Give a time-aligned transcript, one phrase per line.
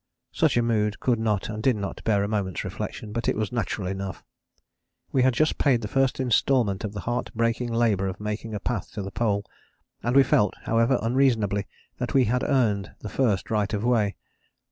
[0.31, 3.51] Such a mood could not and did not bear a moment's reflection; but it was
[3.51, 4.23] natural enough.
[5.11, 8.59] We had just paid the first instalment of the heart breaking labour of making a
[8.59, 9.45] path to the Pole;
[10.01, 11.67] and we felt, however unreasonably,
[11.99, 14.15] that we had earned the first right of way.